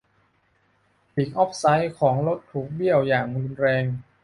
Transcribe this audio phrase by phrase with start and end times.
[1.15, 3.85] ปีกออฟไซด์ของรถถูกเบี้ยวอย่างรุนแรง